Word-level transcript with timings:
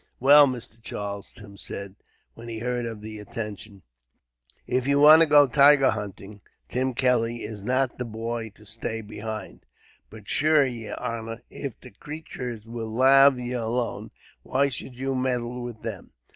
"Well, 0.19 0.47
Mr. 0.47 0.81
Charles," 0.81 1.31
Tim 1.31 1.57
said, 1.57 1.93
when 2.33 2.47
he 2.47 2.57
heard 2.57 2.87
of 2.87 3.01
the 3.01 3.19
intention, 3.19 3.83
"if 4.65 4.87
you 4.87 4.97
want 4.97 5.19
to 5.21 5.27
go 5.27 5.45
tiger 5.45 5.91
hunting, 5.91 6.41
Tim 6.69 6.95
Kelly 6.95 7.43
is 7.43 7.61
not 7.61 7.99
the 7.99 8.05
boy 8.05 8.49
to 8.55 8.65
stay 8.65 9.01
behind. 9.01 9.63
But 10.09 10.27
shure, 10.27 10.65
yer 10.65 10.95
honor, 10.97 11.43
if 11.51 11.79
the 11.79 11.91
creeturs 11.91 12.65
will 12.65 12.91
lave 12.91 13.37
ye 13.37 13.51
alone, 13.51 14.09
why 14.41 14.69
should 14.69 14.95
you 14.95 15.13
meddle 15.13 15.61
with 15.61 15.83
them? 15.83 16.09